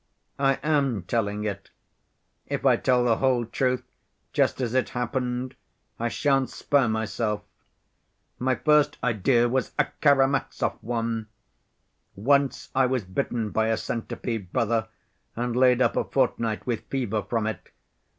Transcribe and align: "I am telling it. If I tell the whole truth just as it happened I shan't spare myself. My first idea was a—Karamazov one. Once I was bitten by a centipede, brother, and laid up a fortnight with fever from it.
"I 0.39 0.57
am 0.63 1.03
telling 1.03 1.43
it. 1.43 1.69
If 2.47 2.65
I 2.65 2.75
tell 2.75 3.05
the 3.05 3.17
whole 3.17 3.45
truth 3.45 3.83
just 4.33 4.59
as 4.59 4.73
it 4.73 4.89
happened 4.97 5.55
I 5.99 6.07
shan't 6.07 6.49
spare 6.49 6.87
myself. 6.87 7.43
My 8.39 8.55
first 8.55 8.97
idea 9.03 9.47
was 9.47 9.73
a—Karamazov 9.77 10.79
one. 10.81 11.27
Once 12.15 12.69
I 12.73 12.87
was 12.87 13.03
bitten 13.03 13.51
by 13.51 13.67
a 13.67 13.77
centipede, 13.77 14.51
brother, 14.51 14.87
and 15.35 15.55
laid 15.55 15.83
up 15.83 15.95
a 15.95 16.03
fortnight 16.03 16.65
with 16.65 16.87
fever 16.87 17.21
from 17.21 17.45
it. 17.45 17.69